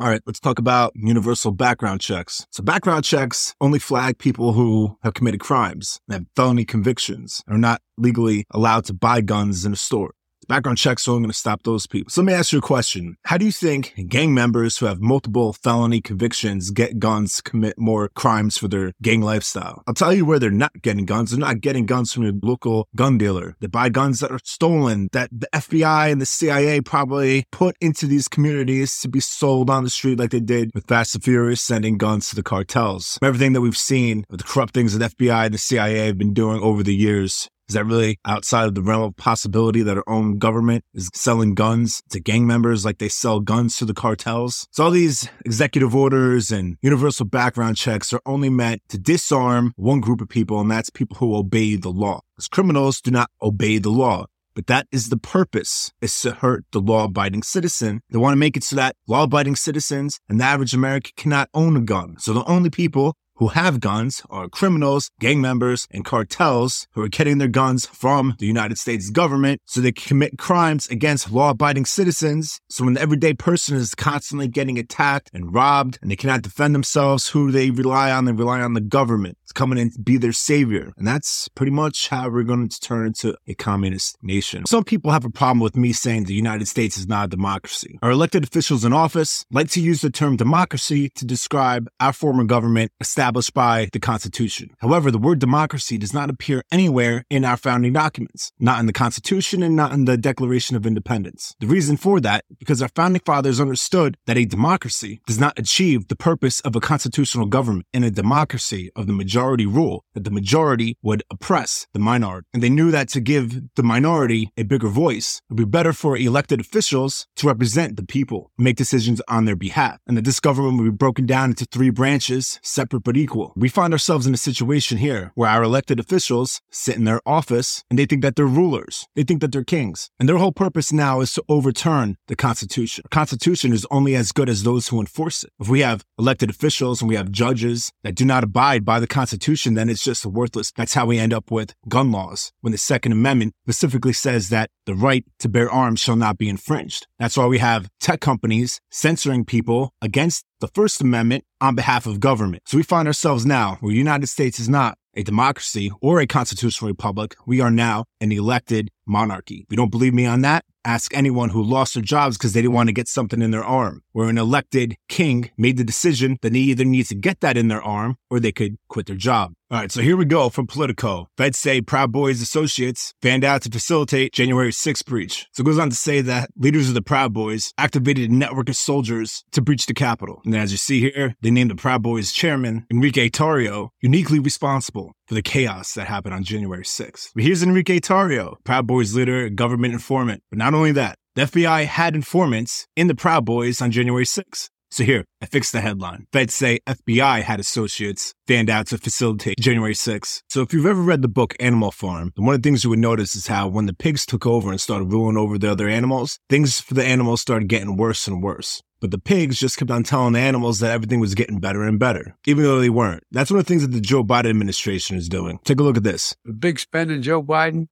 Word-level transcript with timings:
All 0.00 0.06
right, 0.06 0.22
let's 0.26 0.38
talk 0.38 0.60
about 0.60 0.92
universal 0.94 1.50
background 1.50 2.00
checks. 2.00 2.46
So, 2.52 2.62
background 2.62 3.04
checks 3.04 3.56
only 3.60 3.80
flag 3.80 4.18
people 4.18 4.52
who 4.52 4.96
have 5.02 5.14
committed 5.14 5.40
crimes, 5.40 5.98
and 6.06 6.14
have 6.14 6.26
felony 6.36 6.64
convictions, 6.64 7.42
and 7.48 7.56
are 7.56 7.58
not 7.58 7.82
legally 7.96 8.44
allowed 8.52 8.84
to 8.84 8.94
buy 8.94 9.22
guns 9.22 9.64
in 9.64 9.72
a 9.72 9.76
store. 9.76 10.12
Background 10.48 10.78
checks 10.78 11.02
so 11.02 11.14
I'm 11.14 11.20
going 11.20 11.30
to 11.30 11.36
stop 11.36 11.62
those 11.64 11.86
people. 11.86 12.10
So 12.10 12.22
let 12.22 12.26
me 12.26 12.32
ask 12.32 12.52
you 12.52 12.58
a 12.58 12.62
question. 12.62 13.16
How 13.24 13.36
do 13.36 13.44
you 13.44 13.52
think 13.52 13.94
gang 14.08 14.32
members 14.32 14.78
who 14.78 14.86
have 14.86 14.98
multiple 14.98 15.52
felony 15.52 16.00
convictions 16.00 16.70
get 16.70 16.98
guns, 16.98 17.42
commit 17.42 17.78
more 17.78 18.08
crimes 18.14 18.56
for 18.56 18.66
their 18.66 18.92
gang 19.02 19.20
lifestyle? 19.20 19.82
I'll 19.86 19.92
tell 19.92 20.14
you 20.14 20.24
where 20.24 20.38
they're 20.38 20.50
not 20.50 20.72
getting 20.80 21.04
guns. 21.04 21.30
They're 21.30 21.38
not 21.38 21.60
getting 21.60 21.84
guns 21.84 22.14
from 22.14 22.22
your 22.22 22.32
local 22.42 22.88
gun 22.96 23.18
dealer. 23.18 23.56
They 23.60 23.66
buy 23.66 23.90
guns 23.90 24.20
that 24.20 24.30
are 24.30 24.40
stolen, 24.42 25.10
that 25.12 25.28
the 25.30 25.48
FBI 25.54 26.10
and 26.10 26.18
the 26.18 26.26
CIA 26.26 26.80
probably 26.80 27.44
put 27.52 27.76
into 27.82 28.06
these 28.06 28.26
communities 28.26 28.98
to 29.00 29.08
be 29.08 29.20
sold 29.20 29.68
on 29.68 29.84
the 29.84 29.90
street 29.90 30.18
like 30.18 30.30
they 30.30 30.40
did 30.40 30.70
with 30.74 30.86
Fast 30.88 31.14
and 31.14 31.22
Furious, 31.22 31.60
sending 31.60 31.98
guns 31.98 32.30
to 32.30 32.36
the 32.36 32.42
cartels. 32.42 33.18
Everything 33.22 33.52
that 33.52 33.60
we've 33.60 33.76
seen 33.76 34.24
with 34.30 34.40
the 34.40 34.46
corrupt 34.46 34.72
things 34.72 34.96
that 34.96 35.14
FBI 35.14 35.44
and 35.44 35.54
the 35.54 35.58
CIA 35.58 36.06
have 36.06 36.16
been 36.16 36.32
doing 36.32 36.62
over 36.62 36.82
the 36.82 36.94
years 36.94 37.50
is 37.68 37.74
that 37.74 37.84
really 37.84 38.18
outside 38.24 38.66
of 38.66 38.74
the 38.74 38.82
realm 38.82 39.02
of 39.02 39.16
possibility 39.16 39.82
that 39.82 39.96
our 39.96 40.08
own 40.08 40.38
government 40.38 40.84
is 40.94 41.10
selling 41.12 41.54
guns 41.54 42.02
to 42.10 42.20
gang 42.20 42.46
members 42.46 42.84
like 42.84 42.98
they 42.98 43.08
sell 43.08 43.40
guns 43.40 43.76
to 43.76 43.84
the 43.84 43.94
cartels? 43.94 44.66
So 44.70 44.84
all 44.84 44.90
these 44.90 45.28
executive 45.44 45.94
orders 45.94 46.50
and 46.50 46.76
universal 46.80 47.26
background 47.26 47.76
checks 47.76 48.12
are 48.12 48.22
only 48.24 48.48
meant 48.48 48.82
to 48.88 48.98
disarm 48.98 49.72
one 49.76 50.00
group 50.00 50.20
of 50.20 50.28
people, 50.28 50.60
and 50.60 50.70
that's 50.70 50.90
people 50.90 51.18
who 51.18 51.36
obey 51.36 51.76
the 51.76 51.90
law. 51.90 52.20
Because 52.34 52.48
criminals 52.48 53.00
do 53.00 53.10
not 53.10 53.30
obey 53.42 53.78
the 53.78 53.90
law. 53.90 54.26
But 54.54 54.66
that 54.66 54.88
is 54.90 55.08
the 55.08 55.16
purpose, 55.16 55.92
is 56.00 56.20
to 56.22 56.32
hurt 56.32 56.64
the 56.72 56.80
law-abiding 56.80 57.44
citizen. 57.44 58.00
They 58.10 58.18
want 58.18 58.32
to 58.32 58.38
make 58.38 58.56
it 58.56 58.64
so 58.64 58.74
that 58.74 58.96
law-abiding 59.06 59.54
citizens 59.54 60.18
and 60.28 60.40
the 60.40 60.44
average 60.44 60.74
American 60.74 61.12
cannot 61.16 61.48
own 61.54 61.76
a 61.76 61.80
gun. 61.80 62.16
So 62.18 62.32
the 62.32 62.44
only 62.44 62.68
people 62.68 63.14
who 63.38 63.48
have 63.48 63.80
guns 63.80 64.22
are 64.30 64.48
criminals, 64.48 65.10
gang 65.20 65.40
members, 65.40 65.86
and 65.90 66.04
cartels 66.04 66.86
who 66.92 67.02
are 67.02 67.08
getting 67.08 67.38
their 67.38 67.48
guns 67.48 67.86
from 67.86 68.34
the 68.38 68.46
United 68.46 68.78
States 68.78 69.10
government 69.10 69.60
so 69.64 69.80
they 69.80 69.92
can 69.92 70.08
commit 70.08 70.38
crimes 70.38 70.88
against 70.88 71.30
law 71.30 71.50
abiding 71.50 71.84
citizens. 71.84 72.60
So 72.68 72.84
when 72.84 72.94
the 72.94 73.00
everyday 73.00 73.34
person 73.34 73.76
is 73.76 73.94
constantly 73.94 74.48
getting 74.48 74.78
attacked 74.78 75.30
and 75.32 75.54
robbed 75.54 75.98
and 76.02 76.10
they 76.10 76.16
cannot 76.16 76.42
defend 76.42 76.74
themselves, 76.74 77.28
who 77.28 77.46
do 77.46 77.52
they 77.52 77.70
rely 77.70 78.10
on? 78.10 78.24
They 78.24 78.32
rely 78.32 78.60
on 78.60 78.74
the 78.74 78.80
government 78.80 79.38
to 79.46 79.54
come 79.54 79.70
in 79.72 79.78
and 79.78 79.92
be 80.04 80.16
their 80.16 80.32
savior. 80.32 80.92
And 80.96 81.06
that's 81.06 81.48
pretty 81.54 81.72
much 81.72 82.08
how 82.08 82.28
we're 82.28 82.42
going 82.42 82.68
to 82.68 82.80
turn 82.80 83.06
into 83.06 83.36
a 83.46 83.54
communist 83.54 84.16
nation. 84.20 84.66
Some 84.66 84.84
people 84.84 85.12
have 85.12 85.24
a 85.24 85.30
problem 85.30 85.60
with 85.60 85.76
me 85.76 85.92
saying 85.92 86.24
the 86.24 86.34
United 86.34 86.66
States 86.66 86.98
is 86.98 87.06
not 87.06 87.26
a 87.26 87.28
democracy. 87.28 87.98
Our 88.02 88.10
elected 88.10 88.42
officials 88.42 88.84
in 88.84 88.92
office 88.92 89.44
like 89.50 89.70
to 89.70 89.80
use 89.80 90.00
the 90.00 90.10
term 90.10 90.36
democracy 90.36 91.10
to 91.10 91.24
describe 91.24 91.88
our 92.00 92.12
former 92.12 92.44
government 92.44 92.90
established 93.00 93.27
established 93.28 93.52
by 93.52 93.88
the 93.92 94.00
Constitution. 94.00 94.70
However, 94.78 95.10
the 95.10 95.18
word 95.18 95.38
democracy 95.38 95.98
does 95.98 96.14
not 96.14 96.30
appear 96.30 96.62
anywhere 96.72 97.26
in 97.28 97.44
our 97.44 97.58
founding 97.58 97.92
documents, 97.92 98.52
not 98.58 98.80
in 98.80 98.86
the 98.86 98.92
Constitution 98.92 99.62
and 99.62 99.76
not 99.76 99.92
in 99.92 100.06
the 100.06 100.16
Declaration 100.16 100.76
of 100.76 100.86
Independence. 100.86 101.54
The 101.60 101.66
reason 101.66 101.98
for 101.98 102.20
that, 102.20 102.46
because 102.58 102.80
our 102.80 102.88
founding 102.88 103.20
fathers 103.26 103.60
understood 103.60 104.16
that 104.24 104.38
a 104.38 104.46
democracy 104.46 105.20
does 105.26 105.38
not 105.38 105.58
achieve 105.58 106.08
the 106.08 106.16
purpose 106.16 106.60
of 106.60 106.74
a 106.74 106.80
constitutional 106.80 107.44
government 107.44 107.84
in 107.92 108.02
a 108.02 108.10
democracy 108.10 108.90
of 108.96 109.06
the 109.06 109.12
majority 109.12 109.66
rule, 109.66 110.04
that 110.14 110.24
the 110.24 110.30
majority 110.30 110.96
would 111.02 111.22
oppress 111.30 111.86
the 111.92 111.98
minority. 111.98 112.46
And 112.54 112.62
they 112.62 112.70
knew 112.70 112.90
that 112.92 113.10
to 113.10 113.20
give 113.20 113.60
the 113.76 113.82
minority 113.82 114.52
a 114.56 114.62
bigger 114.62 114.88
voice, 114.88 115.42
it 115.50 115.52
would 115.52 115.66
be 115.66 115.76
better 115.78 115.92
for 115.92 116.16
elected 116.16 116.60
officials 116.60 117.26
to 117.36 117.46
represent 117.46 117.96
the 117.96 118.06
people, 118.06 118.52
make 118.56 118.76
decisions 118.76 119.20
on 119.28 119.44
their 119.44 119.56
behalf, 119.56 119.98
and 120.06 120.16
that 120.16 120.24
this 120.24 120.40
government 120.40 120.78
would 120.78 120.92
be 120.92 121.04
broken 121.04 121.26
down 121.26 121.50
into 121.50 121.66
three 121.66 121.90
branches, 121.90 122.58
separate 122.62 123.04
but 123.04 123.17
equal. 123.18 123.52
We 123.56 123.68
find 123.68 123.92
ourselves 123.92 124.26
in 124.26 124.34
a 124.34 124.38
situation 124.38 124.98
here 124.98 125.32
where 125.34 125.50
our 125.50 125.62
elected 125.62 125.98
officials 126.00 126.60
sit 126.70 126.96
in 126.96 127.04
their 127.04 127.20
office 127.26 127.84
and 127.90 127.98
they 127.98 128.06
think 128.06 128.22
that 128.22 128.36
they're 128.36 128.46
rulers. 128.46 129.06
They 129.14 129.24
think 129.24 129.40
that 129.40 129.52
they're 129.52 129.64
kings. 129.64 130.10
And 130.18 130.28
their 130.28 130.38
whole 130.38 130.52
purpose 130.52 130.92
now 130.92 131.20
is 131.20 131.32
to 131.34 131.44
overturn 131.48 132.16
the 132.28 132.36
Constitution. 132.36 133.02
The 133.04 133.08
Constitution 133.08 133.72
is 133.72 133.86
only 133.90 134.14
as 134.14 134.32
good 134.32 134.48
as 134.48 134.62
those 134.62 134.88
who 134.88 135.00
enforce 135.00 135.44
it. 135.44 135.52
If 135.58 135.68
we 135.68 135.80
have 135.80 136.04
elected 136.18 136.50
officials 136.50 137.00
and 137.00 137.08
we 137.08 137.16
have 137.16 137.32
judges 137.32 137.92
that 138.02 138.14
do 138.14 138.24
not 138.24 138.44
abide 138.44 138.84
by 138.84 139.00
the 139.00 139.06
Constitution, 139.06 139.74
then 139.74 139.88
it's 139.88 140.04
just 140.04 140.24
worthless. 140.24 140.72
That's 140.76 140.94
how 140.94 141.06
we 141.06 141.18
end 141.18 141.34
up 141.34 141.50
with 141.50 141.74
gun 141.88 142.12
laws 142.12 142.52
when 142.60 142.72
the 142.72 142.78
Second 142.78 143.12
Amendment 143.12 143.54
specifically 143.64 144.12
says 144.12 144.48
that 144.50 144.70
the 144.86 144.94
right 144.94 145.24
to 145.40 145.48
bear 145.48 145.70
arms 145.70 146.00
shall 146.00 146.16
not 146.16 146.38
be 146.38 146.48
infringed. 146.48 147.06
That's 147.18 147.36
why 147.36 147.46
we 147.46 147.58
have 147.58 147.88
tech 148.00 148.20
companies 148.20 148.80
censoring 148.90 149.44
people 149.44 149.92
against 150.00 150.44
the 150.60 150.68
First 150.68 151.00
Amendment 151.00 151.44
on 151.60 151.74
behalf 151.74 152.06
of 152.06 152.20
government. 152.20 152.62
So 152.66 152.76
we 152.76 152.82
find 152.82 153.06
ourselves 153.06 153.46
now 153.46 153.76
where 153.80 153.92
the 153.92 153.98
United 153.98 154.26
States 154.26 154.58
is 154.58 154.68
not 154.68 154.98
a 155.14 155.22
democracy 155.22 155.90
or 156.00 156.20
a 156.20 156.26
constitutional 156.26 156.90
republic. 156.90 157.34
We 157.46 157.60
are 157.60 157.70
now 157.70 158.04
an 158.20 158.32
elected 158.32 158.90
monarchy. 159.06 159.60
If 159.62 159.66
you 159.70 159.76
don't 159.76 159.90
believe 159.90 160.14
me 160.14 160.26
on 160.26 160.42
that, 160.42 160.64
ask 160.84 161.14
anyone 161.14 161.50
who 161.50 161.62
lost 161.62 161.94
their 161.94 162.02
jobs 162.02 162.36
because 162.36 162.52
they 162.52 162.62
didn't 162.62 162.74
want 162.74 162.88
to 162.88 162.92
get 162.92 163.08
something 163.08 163.42
in 163.42 163.50
their 163.50 163.64
arm, 163.64 164.02
where 164.12 164.28
an 164.28 164.38
elected 164.38 164.96
king 165.08 165.50
made 165.56 165.76
the 165.76 165.84
decision 165.84 166.38
that 166.42 166.52
they 166.52 166.60
either 166.60 166.84
need 166.84 167.06
to 167.06 167.14
get 167.14 167.40
that 167.40 167.56
in 167.56 167.68
their 167.68 167.82
arm 167.82 168.16
or 168.30 168.38
they 168.40 168.52
could 168.52 168.76
quit 168.88 169.06
their 169.06 169.16
job. 169.16 169.52
All 169.70 169.78
right, 169.78 169.92
so 169.92 170.00
here 170.00 170.16
we 170.16 170.24
go 170.24 170.48
from 170.48 170.66
Politico. 170.66 171.28
Feds 171.36 171.58
say 171.58 171.82
Proud 171.82 172.10
Boys 172.10 172.40
associates 172.40 173.12
fanned 173.20 173.44
out 173.44 173.60
to 173.62 173.70
facilitate 173.70 174.32
January 174.32 174.70
6th 174.70 175.04
breach. 175.04 175.46
So 175.52 175.60
it 175.60 175.66
goes 175.66 175.78
on 175.78 175.90
to 175.90 175.94
say 175.94 176.22
that 176.22 176.48
leaders 176.56 176.88
of 176.88 176.94
the 176.94 177.02
Proud 177.02 177.34
Boys 177.34 177.74
activated 177.76 178.30
a 178.30 178.34
network 178.34 178.70
of 178.70 178.76
soldiers 178.76 179.44
to 179.52 179.60
breach 179.60 179.84
the 179.84 179.92
Capitol. 179.92 180.40
And 180.46 180.56
as 180.56 180.72
you 180.72 180.78
see 180.78 181.00
here, 181.00 181.34
they 181.42 181.50
named 181.50 181.70
the 181.70 181.74
Proud 181.74 182.02
Boys 182.02 182.32
chairman, 182.32 182.86
Enrique 182.90 183.28
Tarrio, 183.28 183.90
uniquely 184.00 184.38
responsible 184.38 185.12
for 185.26 185.34
the 185.34 185.42
chaos 185.42 185.92
that 185.92 186.06
happened 186.06 186.32
on 186.32 186.44
January 186.44 186.84
6th. 186.84 187.32
But 187.34 187.44
here's 187.44 187.62
Enrique 187.62 188.00
Tarrio, 188.00 188.54
Proud 188.64 188.86
Boys 188.86 189.14
leader, 189.14 189.50
government 189.50 189.92
informant. 189.92 190.42
But 190.48 190.60
not 190.60 190.72
only 190.72 190.92
that, 190.92 191.16
the 191.34 191.42
FBI 191.42 191.84
had 191.84 192.14
informants 192.14 192.86
in 192.96 193.06
the 193.06 193.14
Proud 193.14 193.44
Boys 193.44 193.82
on 193.82 193.90
January 193.90 194.24
6th. 194.24 194.70
So 194.90 195.04
here, 195.04 195.24
I 195.42 195.46
fixed 195.46 195.72
the 195.72 195.80
headline. 195.80 196.26
Feds 196.32 196.54
say 196.54 196.80
FBI 196.86 197.42
had 197.42 197.60
associates 197.60 198.34
fanned 198.46 198.70
out 198.70 198.86
to 198.88 198.98
facilitate 198.98 199.58
January 199.60 199.92
6th. 199.92 200.42
So 200.48 200.62
if 200.62 200.72
you've 200.72 200.86
ever 200.86 201.02
read 201.02 201.20
the 201.20 201.28
book 201.28 201.54
Animal 201.60 201.90
Farm, 201.90 202.32
one 202.36 202.54
of 202.54 202.62
the 202.62 202.66
things 202.66 202.84
you 202.84 202.90
would 202.90 202.98
notice 202.98 203.34
is 203.34 203.48
how 203.48 203.68
when 203.68 203.86
the 203.86 203.94
pigs 203.94 204.24
took 204.24 204.46
over 204.46 204.70
and 204.70 204.80
started 204.80 205.12
ruling 205.12 205.36
over 205.36 205.58
the 205.58 205.70
other 205.70 205.88
animals, 205.88 206.38
things 206.48 206.80
for 206.80 206.94
the 206.94 207.04
animals 207.04 207.42
started 207.42 207.68
getting 207.68 207.96
worse 207.96 208.26
and 208.26 208.42
worse. 208.42 208.82
But 209.00 209.10
the 209.10 209.18
pigs 209.18 209.60
just 209.60 209.76
kept 209.76 209.90
on 209.90 210.02
telling 210.02 210.32
the 210.32 210.40
animals 210.40 210.80
that 210.80 210.90
everything 210.90 211.20
was 211.20 211.34
getting 211.34 211.60
better 211.60 211.82
and 211.84 212.00
better, 212.00 212.36
even 212.46 212.64
though 212.64 212.80
they 212.80 212.90
weren't. 212.90 213.22
That's 213.30 213.50
one 213.50 213.60
of 213.60 213.66
the 213.66 213.68
things 213.68 213.82
that 213.82 213.92
the 213.92 214.00
Joe 214.00 214.24
Biden 214.24 214.50
administration 214.50 215.16
is 215.16 215.28
doing. 215.28 215.60
Take 215.64 215.78
a 215.80 215.82
look 215.82 215.96
at 215.96 216.02
this. 216.02 216.34
The 216.44 216.52
big 216.52 216.80
spending 216.80 217.22
Joe 217.22 217.42
Biden. 217.42 217.88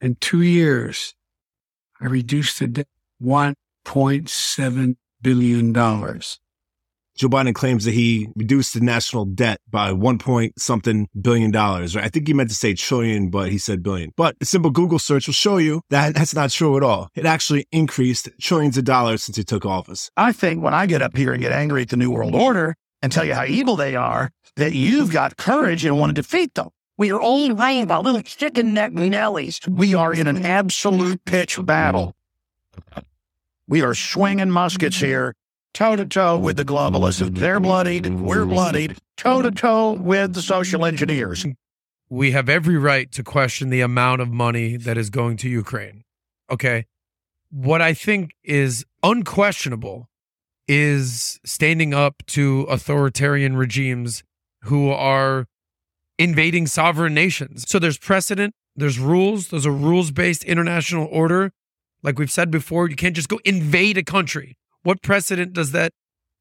In 0.00 0.16
two 0.16 0.42
years, 0.42 1.14
I 2.00 2.06
reduced 2.06 2.58
the 2.58 2.66
debt 2.68 2.88
$1.7 3.22 4.96
billion. 5.24 5.72
dollars, 5.72 6.38
Joe 7.16 7.28
Biden 7.28 7.54
claims 7.54 7.84
that 7.84 7.94
he 7.94 8.28
reduced 8.34 8.74
the 8.74 8.80
national 8.80 9.24
debt 9.24 9.60
by 9.70 9.92
one 9.92 10.18
point 10.18 10.60
something 10.60 11.08
billion 11.20 11.50
dollars. 11.50 11.94
Right? 11.94 12.04
I 12.04 12.08
think 12.08 12.26
he 12.26 12.34
meant 12.34 12.50
to 12.50 12.56
say 12.56 12.74
trillion, 12.74 13.30
but 13.30 13.50
he 13.50 13.58
said 13.58 13.82
billion. 13.82 14.12
But 14.16 14.36
a 14.40 14.44
simple 14.44 14.70
Google 14.70 14.98
search 14.98 15.26
will 15.26 15.34
show 15.34 15.58
you 15.58 15.82
that 15.90 16.14
that's 16.14 16.34
not 16.34 16.50
true 16.50 16.76
at 16.76 16.82
all. 16.82 17.08
It 17.14 17.24
actually 17.24 17.66
increased 17.72 18.28
trillions 18.40 18.76
of 18.76 18.84
dollars 18.84 19.22
since 19.22 19.36
he 19.36 19.44
took 19.44 19.64
office. 19.64 20.10
I 20.16 20.32
think 20.32 20.62
when 20.62 20.74
I 20.74 20.86
get 20.86 21.02
up 21.02 21.16
here 21.16 21.32
and 21.32 21.40
get 21.40 21.52
angry 21.52 21.82
at 21.82 21.88
the 21.88 21.96
New 21.96 22.10
World 22.10 22.34
Order 22.34 22.76
and 23.00 23.12
tell 23.12 23.24
you 23.24 23.34
how 23.34 23.44
evil 23.44 23.76
they 23.76 23.94
are, 23.94 24.30
that 24.56 24.72
you've 24.72 25.12
got 25.12 25.36
courage 25.36 25.84
and 25.84 25.98
want 25.98 26.10
to 26.10 26.22
defeat 26.22 26.54
them. 26.54 26.70
We 26.96 27.10
are 27.10 27.20
only 27.20 27.50
lying 27.50 27.82
about 27.82 28.04
little 28.04 28.22
chicken 28.22 28.72
neck 28.72 28.92
Nellies. 28.92 29.66
We 29.68 29.94
are 29.94 30.12
in 30.12 30.28
an 30.28 30.46
absolute 30.46 31.24
pitch 31.24 31.58
battle. 31.64 32.14
We 33.66 33.80
are 33.82 33.94
swinging 33.94 34.50
muskets 34.50 35.00
here, 35.00 35.34
toe 35.72 35.96
to 35.96 36.04
toe 36.04 36.38
with 36.38 36.56
the 36.56 36.64
globalists. 36.64 37.34
They're 37.34 37.60
bloodied, 37.60 38.06
we're 38.06 38.44
bloodied, 38.44 38.98
toe 39.16 39.40
to 39.40 39.50
toe 39.50 39.92
with 39.92 40.34
the 40.34 40.42
social 40.42 40.84
engineers. 40.84 41.46
We 42.10 42.32
have 42.32 42.48
every 42.50 42.76
right 42.76 43.10
to 43.12 43.22
question 43.22 43.70
the 43.70 43.80
amount 43.80 44.20
of 44.20 44.28
money 44.28 44.76
that 44.76 44.98
is 44.98 45.08
going 45.08 45.38
to 45.38 45.48
Ukraine. 45.48 46.04
Okay. 46.50 46.84
What 47.50 47.80
I 47.80 47.94
think 47.94 48.34
is 48.44 48.84
unquestionable 49.02 50.10
is 50.68 51.40
standing 51.44 51.94
up 51.94 52.22
to 52.26 52.66
authoritarian 52.68 53.56
regimes 53.56 54.22
who 54.64 54.90
are 54.90 55.46
invading 56.18 56.66
sovereign 56.66 57.14
nations. 57.14 57.64
So 57.68 57.78
there's 57.78 57.98
precedent, 57.98 58.54
there's 58.76 58.98
rules, 58.98 59.48
there's 59.48 59.66
a 59.66 59.70
rules 59.70 60.10
based 60.10 60.44
international 60.44 61.08
order. 61.10 61.52
Like 62.04 62.18
we've 62.18 62.30
said 62.30 62.50
before, 62.50 62.88
you 62.88 62.96
can't 62.96 63.16
just 63.16 63.28
go 63.30 63.40
invade 63.44 63.96
a 63.96 64.04
country. 64.04 64.56
What 64.82 65.02
precedent 65.02 65.54
does 65.54 65.72
that 65.72 65.92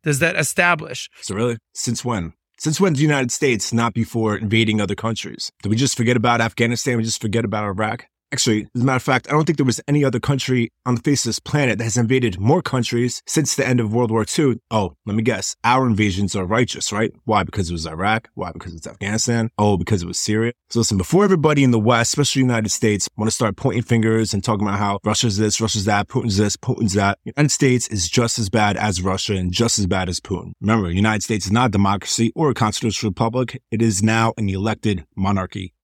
does 0.03 0.19
that 0.19 0.35
establish? 0.35 1.09
So 1.21 1.33
really, 1.33 1.57
since 1.73 2.03
when? 2.03 2.33
Since 2.59 2.81
when 2.81 2.93
the 2.93 2.99
United 2.99 3.31
States 3.31 3.73
not 3.73 3.93
before 3.93 4.37
invading 4.37 4.81
other 4.81 4.95
countries? 4.95 5.51
Did 5.63 5.69
we 5.69 5.77
just 5.77 5.95
forget 5.95 6.17
about 6.17 6.41
Afghanistan? 6.41 6.97
We 6.97 7.03
just 7.03 7.21
forget 7.21 7.45
about 7.45 7.63
Iraq? 7.63 8.05
Actually, 8.33 8.67
as 8.73 8.81
a 8.81 8.83
matter 8.83 8.95
of 8.95 9.03
fact, 9.03 9.27
I 9.29 9.33
don't 9.33 9.45
think 9.45 9.59
there 9.59 9.65
was 9.65 9.79
any 9.87 10.03
other 10.03 10.19
country 10.19 10.71
on 10.87 10.95
the 10.95 11.01
face 11.01 11.23
of 11.23 11.29
this 11.29 11.37
planet 11.37 11.77
that 11.77 11.83
has 11.83 11.97
invaded 11.97 12.39
more 12.39 12.63
countries 12.63 13.21
since 13.27 13.55
the 13.55 13.65
end 13.65 13.79
of 13.79 13.93
World 13.93 14.09
War 14.09 14.25
II. 14.27 14.55
Oh, 14.71 14.95
let 15.05 15.15
me 15.15 15.21
guess. 15.21 15.55
Our 15.63 15.85
invasions 15.85 16.35
are 16.35 16.43
righteous, 16.43 16.91
right? 16.91 17.13
Why? 17.25 17.43
Because 17.43 17.69
it 17.69 17.73
was 17.73 17.85
Iraq. 17.85 18.29
Why? 18.33 18.51
Because 18.51 18.73
it's 18.73 18.87
Afghanistan. 18.87 19.51
Oh, 19.59 19.77
because 19.77 20.01
it 20.01 20.07
was 20.07 20.17
Syria. 20.17 20.53
So 20.71 20.79
listen, 20.79 20.97
before 20.97 21.23
everybody 21.23 21.63
in 21.63 21.69
the 21.69 21.79
West, 21.79 22.13
especially 22.13 22.41
the 22.41 22.47
United 22.47 22.69
States, 22.69 23.07
want 23.17 23.29
to 23.29 23.35
start 23.35 23.55
pointing 23.55 23.83
fingers 23.83 24.33
and 24.33 24.43
talking 24.43 24.65
about 24.67 24.79
how 24.79 24.97
Russia's 25.03 25.37
this, 25.37 25.61
Russia's 25.61 25.85
that, 25.85 26.07
Putin's 26.07 26.37
this, 26.37 26.57
Putin's 26.57 26.93
that, 26.93 27.19
the 27.25 27.33
United 27.37 27.51
States 27.51 27.87
is 27.89 28.09
just 28.09 28.39
as 28.39 28.49
bad 28.49 28.77
as 28.77 28.99
Russia 28.99 29.35
and 29.35 29.51
just 29.51 29.77
as 29.77 29.85
bad 29.85 30.09
as 30.09 30.19
Putin. 30.19 30.53
Remember, 30.59 30.87
the 30.87 30.95
United 30.95 31.21
States 31.21 31.45
is 31.45 31.51
not 31.51 31.67
a 31.67 31.71
democracy 31.71 32.31
or 32.35 32.49
a 32.49 32.55
constitutional 32.55 33.11
republic. 33.11 33.61
It 33.69 33.83
is 33.83 34.01
now 34.01 34.33
an 34.37 34.49
elected 34.49 35.05
monarchy. 35.15 35.71